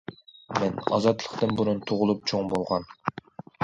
مەن 0.59 0.79
ئازادلىقتىن 0.97 1.55
بۇرۇن 1.61 1.87
تۇغۇلۇپ 1.87 2.29
چوڭ 2.35 2.53
بولغان. 2.57 2.93